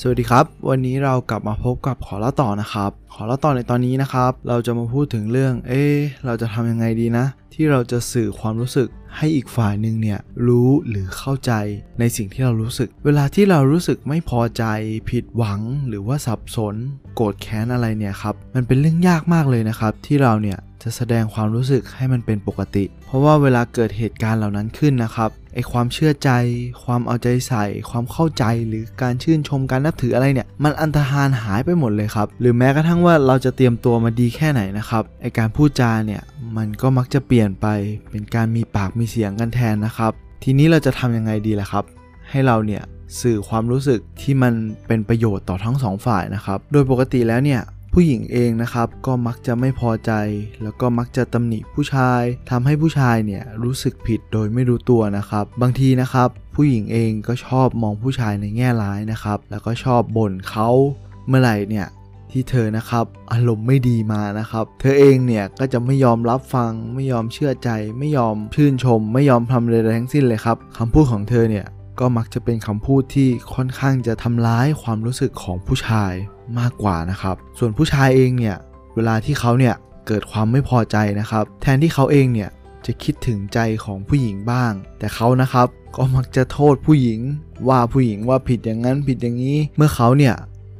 [0.00, 5.84] สวัสดีครับ วันนี้เรากลับมาพบกับขอเล่าต่อนะครับ ขอเล่าต่อในตอนนี้นะครับ เราจะมาพูดถึงเรื่อง เอ๊
[6.26, 11.52] เราจะทำยังไงดีนะ ที่เราจะสื่อความรู้สึกให้อีกฝ่ายหนึ่งเนี่ยรู้หรือเข้าใจ
[12.00, 14.64] ในสิ่งที่เรารู้สึก เวลาที่เรารู้สึกไม่พอใจ
[15.10, 16.74] ผิดหวัง หรือว่าสับสน
[17.14, 26.30] โกรธแค้นอะไรเนี่ยครับ มันเป็นเรื่องยากมากเลยนะครับ ที่เราเนี่ยจะแสดงความรู้สึกให้มันเป็นปกติ เพราะว่าเวลาเกิดเหตุการณ์เหล่านั้นขึ้นนะครับ ไอความเชื่อใจ
[26.84, 36.22] ความเอาใจใส่ ความเข้าใจหรือการชื่นชมการนับถืออะไรเนี่ย มันอันตรธานหายไปหมดเลยครับ หรือแม้กระทั่งว่าเราจะเตรียมตัวมาดีแค่ไหนนะครับไอการพูดจาเนี่ย
[36.56, 37.66] มันก็มักจะเปลี่ยนไป
[38.10, 40.12] เป็นการมีปากมีเสียงกันแทนนะครับ
[40.44, 41.84] ทีนี้เราจะทำยังไงดีล่ะครับ
[42.30, 42.82] ให้เราเนี่ย
[43.20, 44.52] สื่อความรู้สึกที่มัน
[44.86, 47.60] เป็นประโยชน์ต่อทั้งสองฝ่ายนะครับ โดยปกติแล้วเนี่ย
[47.98, 50.12] ผู้หญิงเองนะครับก็มักจะไม่พอใจ
[50.62, 60.68] แล้วก็มักจะตำหนิผู้ชายทำให้ผู้ชายเนี่ยรู้สึกผิดโดยไม่รู้ตัวนะครับ บางทีนะครับ ผู้หญิงเองก็ชอบมองผู้ชายในแง่ร้ายนะครับ แล้วก็ชอบบ่นเขา
[61.28, 61.86] เมื่อไหร่เนี่ย
[62.30, 71.66] ที่เธอนะครับอารมณ์ไม่ดีมานะครับ เธอเองเนี่ยก็จะไม่ยอมรับฟัง ไม่ยอมเชื่อใจ ไม่ยอมชื่นชม ไม่ยอมทำอะไรทั้งสิ้นเลยครับคำพูดของเธอเนี่ย
[72.00, 76.12] ก็มักจะเป็นคำพูดที่ค่อนข้างจะทำร้ายความรู้สึกของผู้ชาย
[76.58, 78.56] มากกว่านะครับ ส่วนผู้ชายเองเนี่ย
[78.94, 79.74] เวลาที่เขาเนี่ย
[80.06, 82.50] เกิดความไม่พอใจนะครับ แทนที่เขาเองเนี่ย
[82.86, 87.20] จะคิดถึงใจของผู้หญิงบ้าง แต่เขานะครับก็มักจะโทษผู้หญิง
[87.68, 90.34] ว่าผู้หญิงว่าผิดอย่างนั้นผิดอย่างนี้ เมื่อเขาเนี่ย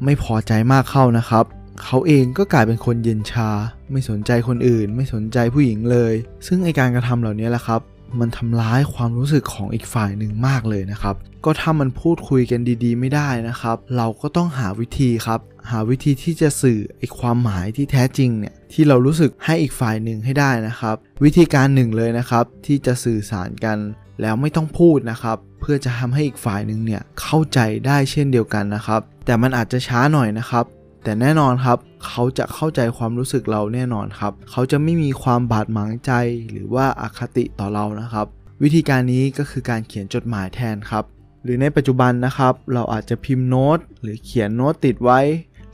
[0.04, 1.44] ไม่พอใจมากเข้านะครับ
[1.84, 3.50] เขาเองก็กลายเป็นคนเย็นชา
[3.92, 6.12] ไม่สนใจคนอื่น ไม่สนใจผู้หญิงเลย
[6.46, 7.80] ซึ่งไอการกระทำเหล่านี้แหละครับ
[8.20, 11.14] มันทำร้ายความรู้สึกของอีกฝ่ายหนึ่งมากเลยนะครับ
[11.44, 23.78] ก็ถ้ามันพูดคุยกันดีๆ ไม่ได้นะครับ เราก็ต้องหาวิธีครับ หาวิธีที่จะสื่อไอความหมายที่แท้จริงเนี่ยที่เรารู้สึกให้อีกฝ่ายหนึ่งให้ได้นะครับ วิธีการหนึ่งเลยนะครับ ที่จะสื่อสารกัน
[24.22, 30.64] แล้วไม่ต้องพูดนะครับ เพื่อจะทำให้อีกฝ่ายหนึ่งเนี่ยเข้าใจได้เช่นเดียวกันนะครับ แต่มันอาจจะช้าหน่อยนะครับ
[31.06, 36.12] แต่แน่นอนครับ เขาจะเข้าใจความรู้สึกเราแน่นอนครับ เขาจะไม่มีความบาดหมางใจ
[36.50, 38.26] หรือว่าอาคติต่อเรานะครับ
[38.62, 41.04] วิธีการนี้ก็คือการเขียนจดหมายแทนครับ
[41.44, 45.20] หรือในปัจจุบันนะครับ เราอาจจะพิมพ์โน้ตหรือเขียนโน้ตติดไว้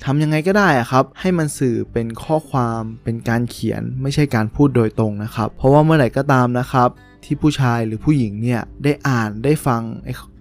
[0.04, 6.88] ทำยังไงก็ได้ครับ ให้มันสื่อเป็นข้อความเป็นการเขียนไม่ใช่การพูดโดยตรงนะครับ เพราะว่าเมื่อไหร่ก็ตามนะครับ
[7.25, 9.82] ที่ผู้ชายหรือผู้หญิงเนี่ยได้อ่านได้ฟัง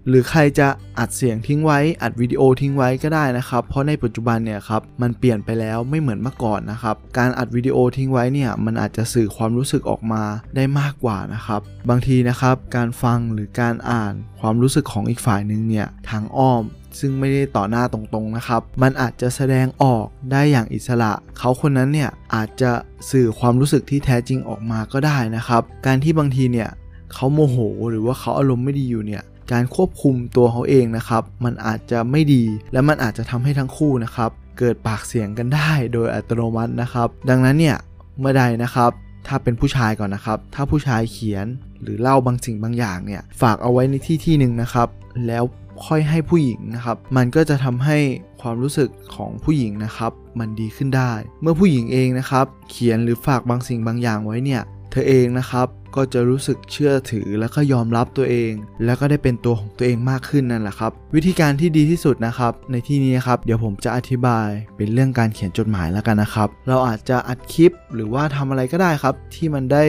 [0.07, 0.67] หรือใครจะ
[1.00, 10.23] อัดเสียงทิ้งไว้ อัดวิดีโอทิ้งไว้ก็ได้นะครับ เพราะในปัจจุบันเนี่ยครับมันเปลี่ยนไปแล้วไม่เหมือนเมื่อก่อนนะครับ การอัดวิดีโอทิ้งไว้เนี่ยมันอาจจะสื่อความรู้สึกออกมา
[10.56, 16.63] ได้มากกว่านะครับ บางทีนะครับการฟังหรือการอ่านความรู้สึกของอีกฝ่ายหนึ่งเนี่ยทางอ้อม
[17.00, 22.72] ซึ่งไม่ได้ต่อหน้าตรงๆนะครับ มันอาจจะแสดงออกได้อย่างอิสระ เขาคนนั้นเนี่ยอาจจะ
[23.11, 26.69] สื่อความรู้สึกที่แท้จริงออกมาก็ได้นะครับ การที่บางทีเนี่ย
[27.13, 27.57] เขาโมโห
[27.90, 29.23] หรือว่าเขาอารมณ์ไม่ดีอยู่เนี่ย
[29.53, 34.29] การควบคุมตัวเขาเองนะครับ มันอาจจะไม่ดี และมันอาจจะทำให้ทั้งคู่นะครับ
[34.59, 37.78] เกิดปากเสียงกันได้โดยอัตโนมัตินะครับ ดังนั้นเนี่ย
[38.19, 38.91] เมื่อใดนะครับ
[39.28, 41.45] ถ้าเป็นผู้ชายก่อนนะครับ ถ้าผู้ชายเขียน
[41.81, 44.88] หรือเล่าบางสิ่งบางอย่างเนี่ยฝากเอาไว้ในที่ที่หนึ่งนะครับ
[45.28, 45.44] แล้ว
[45.85, 47.97] ค่อยให้ผู้หญิงนะครับ มันก็จะทำให้
[48.41, 51.11] ความรู้สึกของผู้หญิงนะครับ มันดีขึ้นได้
[51.41, 54.61] เมื่อผู้หญิงเองนะครับ เขียนหรือฝากบางสิ่งบางอย่างไว้เนี่ย
[54.91, 58.52] เธอเองนะครับก็จะรู้สึกเชื่อถือแล้วก็ยอมรับตัวเอง
[58.85, 64.47] แล้วก็ได้เป็นตัวของตัวเองมากขึ้นนั่นแหละครับ วิธีการที่ดีที่สุดนะครับ ในที่นี้ครับเดี๋ยวผมจะอธิบาย
[64.78, 69.84] เป็นเรื่องการเขียนจดหมายแล้วกันนะครับ เราอาจจะอัดคลิปหรือว่าทำอะไรก็ได้ครับ ที่มันได้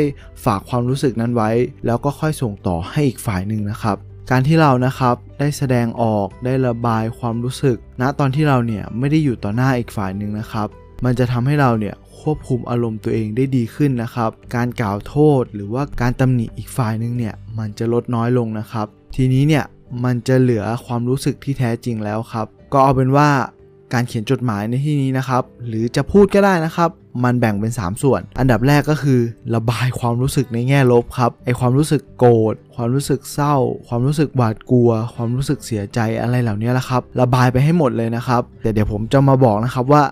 [0.45, 1.51] ฝากความรู้สึกนั้นไว้
[1.87, 3.97] แล้วก็ค่อยส่งต่อให้อีกฝ่ายหนึ่งนะครับ
[4.31, 10.69] การที่เรานะครับได้แสดงออกได้ระบายความรู้สึกณนะตอนที่เราเนี่ยไม่ได้อยู่ต่อหน้าอีกฝ่ายหนึ่งนะครับ
[11.05, 18.87] มันจะทำให้เราเนี่ยควบคุมอารมณ์ตัวเองได้ดีขึ้นนะครับ การกล่าวโทษหรือว่าการตำหนิอีกฝ่ายนึงเนี่ยมันจะลดน้อยลงนะครับ
[19.17, 19.65] ทีนี้เนี่ย
[20.05, 23.29] มันจะเหลือความรู้สึกที่แท้จริงแล้วครับ ก็เอาเป็นว่า
[23.93, 26.91] การเขียนจดหมายในที่นี้นะครับ หรือจะพูดก็ได้นะครับ
[27.25, 29.21] มันแบ่งเป็น 3 ส่วน อันดับแรกก็คือ
[29.55, 33.57] ระบายความรู้สึกในแง่ลบครับ ไอความรู้สึกโกรธ ความรู้สึกเศร้า
[33.89, 40.03] ความรู้สึกหวาดกลัว ความรู้สึกเสียใจอะไรเหล่านี้แหละครับ ระบายไปให้หมดเลยนะครับ แต่เดี๋ยวผมจะมาบอกนะครับว่า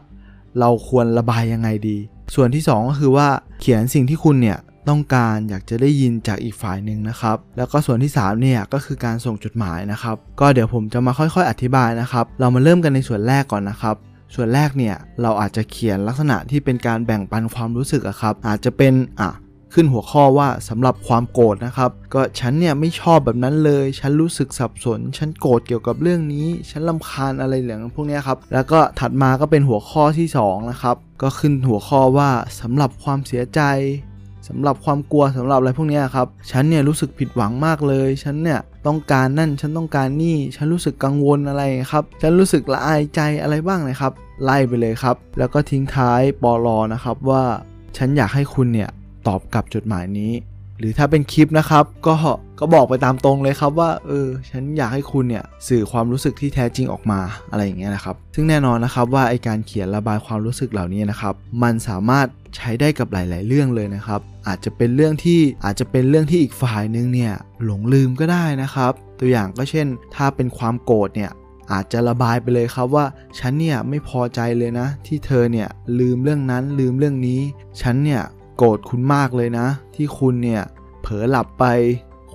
[0.59, 1.99] เราควรระบายยังไงดี
[2.35, 3.29] ส่วนที่ 2 ก็คือว่า
[3.61, 4.59] เขียนสิ่งที่คุณเนี่ย
[4.89, 13.97] ต้องการอยากจะได้ยินจากอีกฝ่ายหนึ่งนะครับ แล้วก็ส่วนที่3เนี่ยก็คือการส่งจดหมายนะครับ ก็เดี๋ยวผมจะมาค่อยๆ อธิบายนะครับ เรามาเริ่มกันในส่วนแรกก่อนนะครับ
[14.35, 19.31] ส่วนแรกเนี่ยเราอาจจะเขียนลักษณะที่เป็นการแบ่งปันความรู้สึกอะครับ อาจจะเป็นอะ
[19.75, 32.31] ขึ้นหัวข้อว่าสำหรับความโกรธนะครับ ก็ฉันเนี่ยไม่ชอบแบบนั้นเลย ฉันรู้สึกสับสน ฉันโกรธเกี่ยวกับเรื่องนี้ ฉันลำคาญอะไรเหลืองพวกนี้ครับ แล้วก็ถัดมาก็เป็นหัวข้อที่2นะครับ ก็ขึ้นหัวข้อว่า
[32.61, 33.63] สำหรับความเสียใจ
[34.49, 41.63] สำหรับความกลัวสำหรับอะไรพวกนี้ครับ ฉันเนี่ยรู้สึกผิดหวังมากเลย ฉันเนี่ยต้องการนั่น ฉันต้องการนี่ ฉันรู้สึกกังวลอะไร
[41.93, 44.13] ครับ ฉันรู้สึกละอายใจอะไรบ้างนะครับ
[44.45, 47.43] ไล่ไปเลยครับ แล้วก็ทิ้งท้ายปอลอนะครับว่า
[47.97, 48.91] ฉันอยากให้คุณเนี่ย
[49.27, 50.33] ตอบกลับจดหมายนี้
[50.79, 52.15] หรือถ้าเป็นคลิปนะครับ ก็
[52.61, 57.21] ก็บอกไปตามตรงเลยครับว่าเออฉันอยากให้คุณเนี่ยสื่อความรู้สึกที่แท้จริงออกมา
[57.51, 62.27] อะไรอย่างเงี้ยนะครับ ซึ่งแน่นอนนะครับว่าไอการเขียนระบายความรู้สึกเหล่านี้นะครับ มันสามารถ
[62.57, 67.33] ใช้ได้กับหลาย ๆ เรื่องเลยนะครับ อาจจะเป็นเรื่องที่อาจจะเป็นเรื่องที่อีกฝ่ายนึงเนี่ย
[67.65, 71.31] หลงลืมก็ได้นะครับ ตัวอย่างก็เช่น ถ้าเป็นความโกรธเนี่ย
[71.73, 73.05] อาจจะระบายไปเลยครับว่า
[73.39, 75.69] ฉันเนี่ยไม่พอใจเลยนะ ที่เธอเนี่ย
[76.01, 77.41] ลืมเรื่องนั้นลืมเรื่องนี้
[77.83, 78.23] ฉันเนี่ย
[78.63, 80.63] โกรธคุณมากเลยนะ ที่คุณเนี่ย
[81.03, 81.65] เผลอหลับไป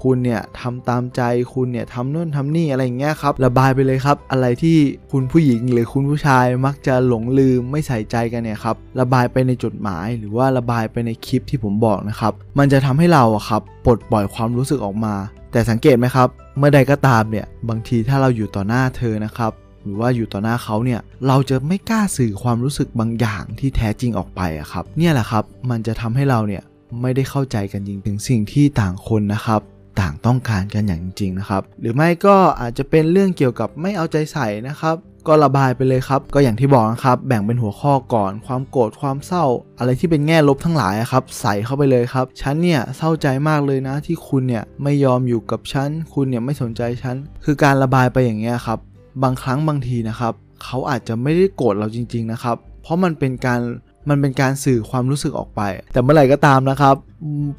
[0.02, 1.22] คุณเนี่ยทำตามใจ
[1.54, 4.78] คุณเนี่ยทำนู่นทำนี่อะไรอย่างเงี้ยครับระบายไปเลยครับ อะไรที่
[5.12, 15.16] คุณผู้หญิงหรือคุณผู้ชายมักจะหลงลืมไม่ใส่ใจกันเนี่ยครับระบายไปในจดหมาย หรือว่าระบายไปในคลิปที่ผมบอกนะครับ มันจะทำให้เราอะครับปลดปล่อยความรู้สึกออกมา
[15.52, 19.52] แต่สังเกตไหมครับ เมื่อใดก็ตามเนี่ยบางทีถ้าเราอยู่ต่อหน้าเธอนะครับ
[19.86, 26.64] หรือว่าอยู่ต่อหน้าเขาเนี่ยเราจะไม่กล้าสื่อความรู้สึกบางอย่างที่แท้จริงออกไปอะครับ เนี่ยแหละครับมันจะทำให้เราเนี่ย
[27.02, 29.62] ไม่ได้เข้าใจกันจริงถึงสิ่งที่ต่างคนนะครับ
[30.00, 34.96] ต่างต้องการกันอย่างจริงนะครับ หรือไม่ก็อาจจะเป็นเรื่องเกี่ยวกับไม่เอาใจใส่นะครับ
[35.28, 39.46] ก็ระบายไปเลยครับ ก็อย่างที่บอกนะครับ แบ่งเป็นหัวข้อก่อน ความโกรธ ความเศร้า
[39.80, 48.80] อะไรที่เป็นแง่ลบทั้งหลายครับ ใส่เข้าไปเลยครับ ฉันเนี่ยเศร้าใจมากเลยนะ ที่คุณเนี่ยไม่ยอมอยู่กับฉัน คุณเนี่ยไม่สนใจฉัน คือการระบายไปอย่างเงี้ยครับ
[49.24, 50.34] บางครั้งบางทีนะครับ
[50.64, 53.62] เขาอาจจะไม่ได้โกรธเราจริง ๆนะครับ เพราะมันเป็นการ
[54.10, 55.62] มันเป็นการสื่อความรู้สึกออกไป
[55.94, 56.96] แต่เมื่อไหร่ก็ตามนะครับ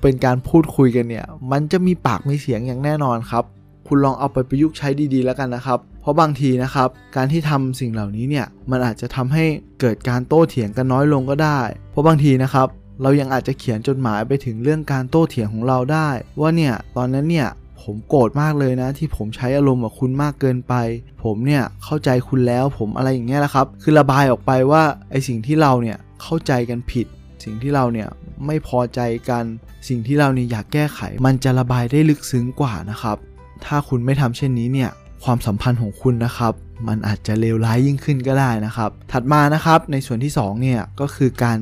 [0.03, 3.45] เป็นการพูดคุยกันเนี่ย มันจะมีปากมีเสียงอย่างแน่นอนครับ
[3.87, 9.45] คุณลองเอาไปประยุกต์ใช้ดีๆ แล้วกันนะครับ เพราะบางทีนะครับ การที่ทำสิ่งเหล่านี้เนี่ย มันอาจจะทำให้
[9.81, 11.61] เกิดการโต้เถียงกันน้อยลงก็ได้
[11.91, 12.69] เพราะบางทีนะครับ
[13.03, 16.09] เรายังอาจจะเขียนจดหมายไปถึงเรื่องการโต้เถียงของเราได้
[16.41, 17.49] ว่าเนี่ย ตอนนั้นเนี่ย
[17.83, 20.75] ผมโกรธมากเลยนะ ที่ผมใช้อารมณ์กับคุณมากเกินไป
[21.25, 27.07] ผมเนี่ยเข้าใจคุณแล้วผมอะไรอย่างเงี้ยแหละครับ คือระบายออกไปว่าไอสิ่งที่เราเนี่ยเข้าใจกันผิด
[27.45, 28.09] สิ่งที่เราเนี่ย
[28.47, 29.01] ไม่พอใจ
[29.31, 29.45] กัน
[29.89, 33.17] สิ่งที่เราเนี่ยอยากแก้ไข มันจะระบายได้ลึกซึ้งกว่านะครับ
[33.65, 34.91] ถ้าคุณไม่ทำเช่นนี้เนี่ย
[35.25, 36.53] ความสัมพันธ์ของคุณนะครับ
[36.89, 41.59] มันอาจจะเลวร้ายยิ่งขึ้นก็ได้นะครับ ถัดมานะครับในส่วนที่2เนี่ยก็คือการ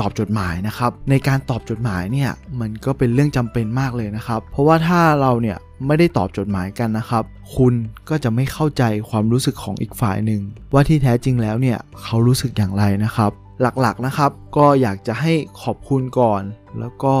[0.00, 2.30] ตอบจดหมายนะครับ ในการตอบจดหมายเนี่ย
[2.60, 7.24] มันก็เป็นเรื่องจำเป็นมากเลยนะครับ เพราะว่าถ้าเราเนี่ยไม่ได้ตอบจดหมายกันนะครับ
[7.56, 7.74] คุณ
[8.08, 10.42] ก็จะไม่เข้าใจความรู้สึกของอีกฝ่ายหนึ่ง
[10.72, 13.30] ว่าที่แท้จริงแล้วเนี่ยเขารู้สึกอย่างไรนะครับ
[13.60, 15.32] หลักๆนะครับ ก็อยากจะให้
[15.62, 16.42] ขอบคุณก่อน
[16.80, 17.14] แล้วก็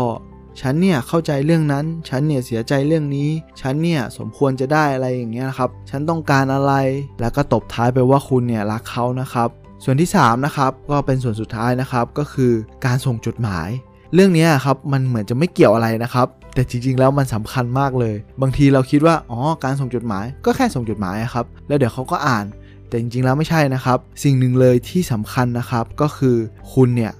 [0.60, 3.30] ฉันเนี่ยเข้าใจเรื่องนั้น ฉันเนี่ยเสียใจเรื่องนี้
[3.60, 6.72] ฉันเนี่ยสมควรจะได้อะไรอย่างเงี้ยนะครับ ฉันต้องการอะไร
[7.20, 9.48] แล้วก็ตบท้ายไปว่าคุณเนี่ยรักเขานะครับ
[9.84, 12.52] ส่วนที่3นะครับก็เป็นส่วนสุดท้ายนะครับก็คือ
[12.86, 13.68] การส่งจดหมาย
[14.14, 22.44] เรื่องนี้ครับมันเหมือนจะไม่เกี่ยวอะไรนะครับ แต่จริงๆแล้วมันสำคัญมากเลย บางทีเราคิดว่าอ๋อการส่งจดหมายก็แค่ส่งจดหมายครับแล้วเดี๋ยวเขาก็อ่าน
[22.88, 26.36] แต่จริงๆแล้วไม่ใช่นะครับ สิ่งหนึ่งเลยที่สำคัญนะครับก็คือ
[26.72, 27.12] คุณเนี่ย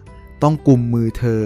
[0.43, 1.41] ต้องกุมมือเธอ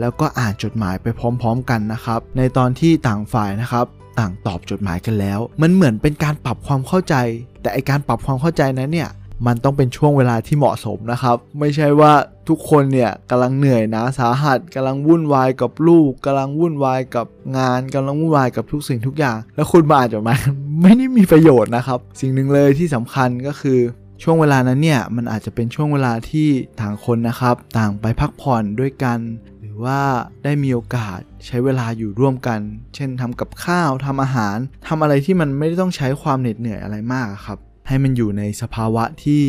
[0.00, 3.86] แล้วก็อ่านจดหมายไปพร้อม ๆ กันนะครับ ในตอนที่ต่างฝ่ายนะครับ
[4.18, 7.14] ต่างตอบจดหมายกันแล้ว มันเหมือนเป็นการปรับความเข้าใจ
[7.62, 9.10] แต่ไอการปรับความเข้าใจนั้นเนี่ย
[9.46, 12.12] มันต้องเป็นช่วงเวลาที่เหมาะสมนะครับ ไม่ใช่ว่า
[12.48, 17.26] ทุกคนเนี่ยกำลังเหนื่อยนะสาหัสกำลังวุ่นวายกับลูกกำลังวุ่นวายกับ
[17.58, 20.34] งานกำลังวุ่นวายกับทุกสิ่งทุกอย่าง แล้วคุณมาอานจดหมา
[20.82, 23.80] ไม่ได้มีประโยชน์นะครับ สิ่งหนึ่งเลยที่สำคัญก็คือ
[24.22, 26.48] ช่วงเวลานั้นเนี่ยมันอาจจะเป็นช่วงเวลาที่
[26.80, 29.18] ต่างคนนะครับ ต่างไปพักผ่อนด้วยกัน
[29.60, 30.00] หรือว่า
[30.44, 32.60] ได้มีโอกาสใช้เวลาอยู่ร่วมกัน
[32.94, 34.56] เช่นทำกับข้าวทำอาหาร
[34.88, 39.42] ทำอะไรที่มันไม่ได้ต้องใช้ความเหน็ดเหนื่อยอะไรมากครับ ให้มันอยู่ในสภาวะที่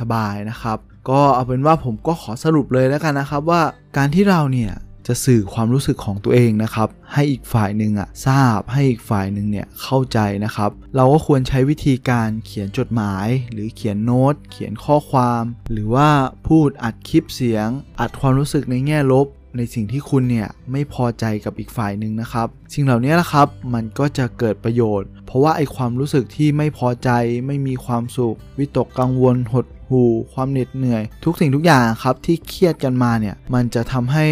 [0.00, 0.78] สบายๆนะครับ
[1.10, 3.62] ก็เอาเป็นว่าผมก็ขอสรุปเลยแล้วกันนะครับว่า
[3.96, 4.72] การที่เราเนี่ย
[5.06, 15.42] จะสื่อความรู้สึกของตัวเองนะครับ ให้อีกฝ่ายหนึ่งอะทราบให้อีกฝ่ายหนึ่งเนี่ยเข้าใจนะครับ เราก็ควรใช้วิธีการเขียนจดหมาย หรือเขียนโน้ต เขียนข้อความ
[15.72, 16.10] หรือว่า
[16.48, 17.68] พูดอัดคลิปเสียง
[18.00, 27.10] อัดความรู้สึกในแง่ลบ ในสิ่งที่คุณเนี่ยไม่พอใจกับอีกฝ่ายหนึ่งนะครับ สิ่งเหล่านี้แหละครับมันก็จะเกิดประโยชน์ เพราะว่าไอความรู้สึกที่ไม่พอใจ
[27.46, 34.26] ไม่มีความสุข วิตกกังวลหดหู่ความเหน็ดเหนื่อย ทุกสิ่งทุกอย่างครับที่เครียดกันมาเนี่ยมันจะทำให้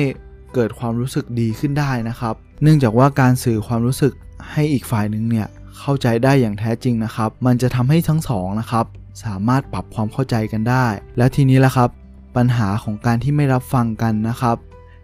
[0.54, 4.12] เกิดความรู้สึกดีขึ้นได้นะครับ เนื่องจากว่าการสื่อความรู้สึก
[4.50, 5.46] ให้อีกฝ่ายหนึ่งเนี่ย
[5.78, 8.86] เข้าใจได้อย่างแท้จริงนะครับ มันจะทำให้ทั้งสองนะครับ
[9.24, 10.86] สามารถปรับความเข้าใจกันได้
[11.16, 11.90] แล้วทีนี้แหละครับ
[12.36, 14.56] ปัญหาของการที่ไม่รับฟังกันนะครับ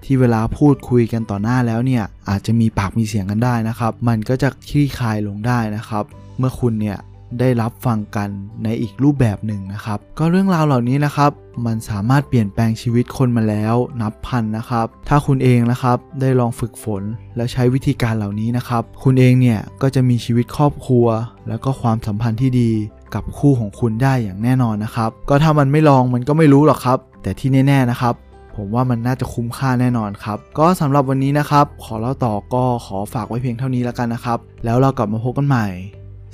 [0.04, 6.04] ที่เวลาพูดคุยกันต่อหน้าแล้วเนี่ยอาจจะมีปากมีเสียงกันได้นะครับ มันก็จะคลี่คลายลงได้นะครับ
[6.38, 6.98] เมื่อคุณเนี่ย
[7.40, 8.28] ได้รับฟังกัน
[8.64, 11.30] ในอีกรูปแบบหนึ่งนะครับ ก็เรื่องราวเหล่านี้นะครับ
[11.66, 17.02] มันสามารถเปลี่ยนแปลงชีวิตคนมาแล้วนับพันนะครับ ถ้าคุณเองนะครับได้ลองฝึกฝน
[17.36, 21.06] และใช้วิธีการเหล่านี้นะครับ คุณเองเนี่ยก็จะมีชีวิตครอบครัว
[21.48, 22.70] แล้วก็ความสัมพันธ์ที่ดี
[23.14, 28.14] กับคู่ของคุณได้อย่างแน่นอนนะครับ ก็ถ้ามันไม่ลองมันก็ไม่รู้หรอกครับ แต่ที่แน่ ๆนะครับ
[28.56, 35.66] ผมว่ามันน่าจะคุ้มค่าแน่นอนครับ ก็สำหรับวันนี้นะครับ ขอเล่าต่อก็ขอฝากไว้เพียงเท่านี้แล้วกันนะครับ แล้วเรากลับมาพบกันใหม่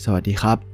[0.04, 0.71] สวัสดีครับ